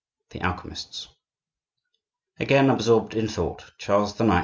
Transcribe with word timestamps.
THE 0.31 0.41
ALCHEMISTS 0.41 1.09
Again 2.39 2.71
absorbed 2.71 3.13
in 3.13 3.27
thought, 3.27 3.71
Charles 3.77 4.19
IX. 4.19 4.29